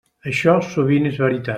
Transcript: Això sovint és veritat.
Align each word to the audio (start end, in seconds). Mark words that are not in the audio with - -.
Això 0.31 0.55
sovint 0.71 1.09
és 1.13 1.23
veritat. 1.27 1.49